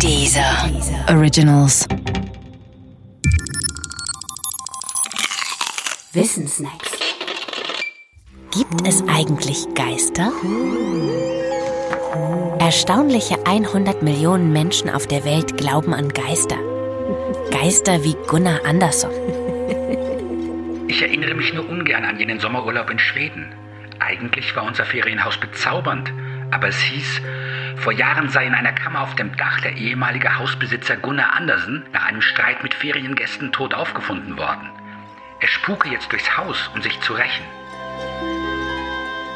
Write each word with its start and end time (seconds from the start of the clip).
Dieser 0.00 0.70
Originals. 1.08 1.86
Wissensnacks. 6.12 6.90
Gibt 8.52 8.86
es 8.86 9.02
eigentlich 9.08 9.66
Geister? 9.74 10.32
Erstaunliche 12.58 13.36
100 13.46 14.02
Millionen 14.02 14.52
Menschen 14.52 14.90
auf 14.90 15.06
der 15.06 15.24
Welt 15.24 15.56
glauben 15.56 15.94
an 15.94 16.08
Geister. 16.08 16.58
Geister 17.50 18.02
wie 18.04 18.16
Gunnar 18.26 18.60
Andersson. 18.64 19.10
Ich 20.88 21.02
erinnere 21.02 21.34
mich 21.34 21.52
nur 21.54 21.68
ungern 21.68 22.04
an 22.04 22.18
jenen 22.18 22.40
Sommerurlaub 22.40 22.90
in 22.90 22.98
Schweden. 22.98 23.52
Eigentlich 24.00 24.54
war 24.54 24.64
unser 24.64 24.84
Ferienhaus 24.84 25.36
bezaubernd, 25.38 26.12
aber 26.50 26.68
es 26.68 26.78
hieß, 26.80 27.20
vor 27.84 27.92
Jahren 27.92 28.30
sei 28.30 28.46
in 28.46 28.54
einer 28.54 28.72
Kammer 28.72 29.02
auf 29.02 29.14
dem 29.14 29.36
Dach 29.36 29.60
der 29.60 29.76
ehemalige 29.76 30.38
Hausbesitzer 30.38 30.96
Gunnar 30.96 31.34
Andersen 31.34 31.84
nach 31.92 32.06
einem 32.06 32.22
Streit 32.22 32.62
mit 32.62 32.72
Feriengästen 32.72 33.52
tot 33.52 33.74
aufgefunden 33.74 34.38
worden. 34.38 34.70
Er 35.40 35.48
spuke 35.48 35.90
jetzt 35.90 36.10
durchs 36.10 36.34
Haus, 36.34 36.70
um 36.74 36.80
sich 36.80 36.98
zu 37.02 37.12
rächen. 37.12 37.44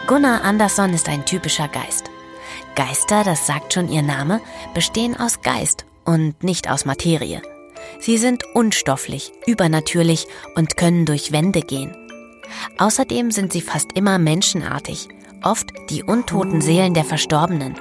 Gunnar 0.06 0.42
Andersson 0.42 0.94
ist 0.94 1.10
ein 1.10 1.26
typischer 1.26 1.68
Geist. 1.68 2.10
Geister, 2.74 3.22
das 3.22 3.46
sagt 3.46 3.74
schon 3.74 3.90
ihr 3.90 4.02
Name, 4.02 4.40
bestehen 4.72 5.14
aus 5.14 5.42
Geist 5.42 5.84
und 6.06 6.42
nicht 6.42 6.70
aus 6.70 6.86
Materie. 6.86 7.42
Sie 8.00 8.16
sind 8.16 8.44
unstofflich, 8.54 9.30
übernatürlich 9.46 10.26
und 10.54 10.78
können 10.78 11.04
durch 11.04 11.32
Wände 11.32 11.60
gehen. 11.60 11.94
Außerdem 12.78 13.30
sind 13.30 13.52
sie 13.52 13.60
fast 13.60 13.92
immer 13.92 14.18
menschenartig, 14.18 15.08
oft 15.42 15.72
die 15.90 16.02
untoten 16.02 16.60
Seelen 16.60 16.94
der 16.94 17.04
Verstorbenen. 17.04 17.74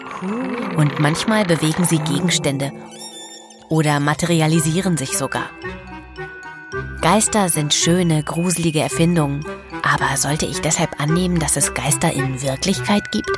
Und 0.78 1.00
manchmal 1.00 1.46
bewegen 1.46 1.86
sie 1.86 2.00
Gegenstände 2.00 2.72
oder 3.70 4.00
materialisieren 4.00 4.98
sich 4.98 5.18
sogar. 5.18 5.50
Geister 7.02 7.50
sind 7.50 7.74
schöne, 7.74 8.24
gruselige 8.24 8.82
Erfindungen, 8.82 9.46
aber 9.84 10.18
sollte 10.18 10.46
ich 10.46 10.62
deshalb 10.62 11.00
annehmen, 11.00 11.40
dass 11.40 11.56
es 11.56 11.74
Geister 11.74 12.12
in 12.12 12.42
Wirklichkeit 12.42 13.12
gibt? 13.12 13.32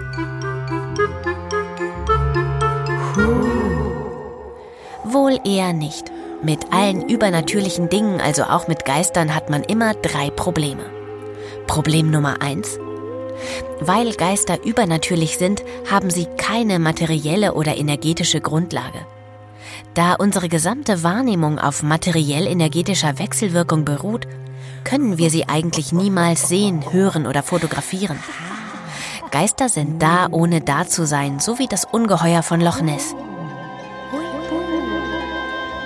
Wohl 5.04 5.40
eher 5.46 5.74
nicht. 5.74 6.12
Mit 6.42 6.72
allen 6.72 7.10
übernatürlichen 7.10 7.90
Dingen, 7.90 8.22
also 8.22 8.44
auch 8.44 8.68
mit 8.68 8.86
Geistern, 8.86 9.36
hat 9.36 9.50
man 9.50 9.64
immer 9.64 9.94
drei 9.94 10.30
Probleme. 10.30 10.86
Problem 11.68 12.10
Nummer 12.10 12.42
eins. 12.42 12.80
Weil 13.80 14.14
Geister 14.14 14.64
übernatürlich 14.64 15.38
sind, 15.38 15.64
haben 15.90 16.10
sie 16.10 16.28
keine 16.38 16.80
materielle 16.80 17.54
oder 17.54 17.78
energetische 17.78 18.42
Grundlage. 18.42 19.06
Da 19.94 20.14
unsere 20.14 20.50
gesamte 20.50 21.04
Wahrnehmung 21.04 21.60
auf 21.60 21.84
materiell-energetischer 21.84 23.20
Wechselwirkung 23.20 23.86
beruht, 23.86 24.28
können 24.84 25.18
wir 25.18 25.30
sie 25.30 25.48
eigentlich 25.48 25.92
niemals 25.92 26.48
sehen, 26.48 26.92
hören 26.92 27.28
oder 27.28 27.44
fotografieren. 27.44 28.20
Geister 29.32 29.70
sind 29.70 30.02
da, 30.02 30.28
ohne 30.32 30.62
da 30.62 30.88
zu 30.88 31.06
sein, 31.06 31.40
so 31.40 31.60
wie 31.60 31.68
das 31.68 31.86
Ungeheuer 31.86 32.44
von 32.44 32.62
Loch 32.62 32.82
Ness. 32.82 33.16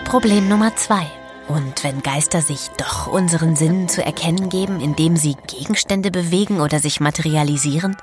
Problem 0.06 0.48
Nummer 0.48 0.76
zwei. 0.76 1.08
Und 1.48 1.84
wenn 1.84 2.02
Geister 2.02 2.42
sich 2.42 2.70
doch 2.78 3.08
unseren 3.08 3.56
Sinnen 3.56 3.90
zu 3.90 4.04
erkennen 4.04 4.50
geben, 4.50 4.80
indem 4.80 5.18
sie 5.18 5.36
Gegenstände 5.48 6.10
bewegen 6.10 6.62
oder 6.62 6.80
sich 6.80 7.00
materialisieren, 7.00 7.98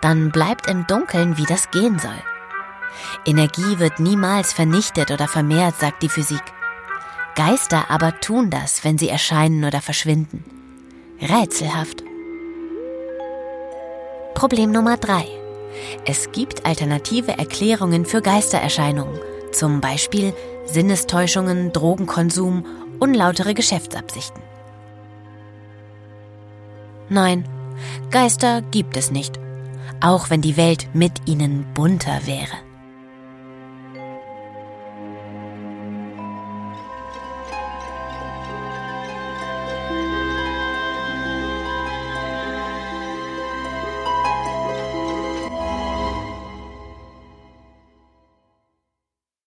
dann 0.00 0.30
bleibt 0.30 0.68
im 0.68 0.86
Dunkeln, 0.86 1.38
wie 1.38 1.46
das 1.46 1.70
gehen 1.70 1.98
soll. 1.98 2.22
Energie 3.24 3.78
wird 3.78 3.98
niemals 4.00 4.52
vernichtet 4.52 5.10
oder 5.10 5.28
vermehrt, 5.28 5.76
sagt 5.78 6.02
die 6.02 6.08
Physik. 6.08 6.42
Geister 7.34 7.90
aber 7.90 8.20
tun 8.20 8.50
das, 8.50 8.84
wenn 8.84 8.98
sie 8.98 9.08
erscheinen 9.08 9.64
oder 9.64 9.80
verschwinden. 9.80 10.44
Rätselhaft. 11.20 12.02
Problem 14.34 14.70
Nummer 14.70 14.96
drei: 14.96 15.26
Es 16.04 16.32
gibt 16.32 16.66
alternative 16.66 17.32
Erklärungen 17.32 18.04
für 18.04 18.20
Geistererscheinungen, 18.20 19.18
zum 19.52 19.80
Beispiel 19.80 20.34
Sinnestäuschungen, 20.72 21.72
Drogenkonsum, 21.72 22.64
unlautere 22.98 23.54
Geschäftsabsichten. 23.54 24.42
Nein, 27.08 27.44
Geister 28.10 28.62
gibt 28.62 28.96
es 28.96 29.10
nicht, 29.10 29.38
auch 30.00 30.30
wenn 30.30 30.42
die 30.42 30.56
Welt 30.56 30.88
mit 30.92 31.28
ihnen 31.28 31.66
bunter 31.74 32.26
wäre. 32.26 32.69